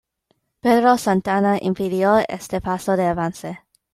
Pedro 0.61 0.97
Santana 0.97 1.59
impidió 1.61 2.17
este 2.27 2.59
paso 2.59 2.97
de 2.97 3.05
avance. 3.05 3.59